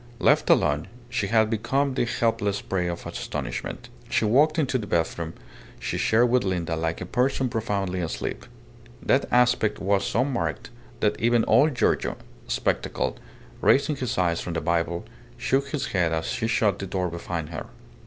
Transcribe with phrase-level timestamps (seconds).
[0.17, 3.87] Left alone, she had become the helpless prey of astonishment.
[4.09, 5.35] She walked into the bedroom
[5.79, 8.47] she shared with Linda like a person profoundly asleep.
[9.03, 12.17] That aspect was so marked that even old Giorgio,
[12.47, 13.19] spectacled,
[13.61, 15.05] raising his eyes from the Bible,
[15.37, 17.67] shook his head as she shut the door behind her.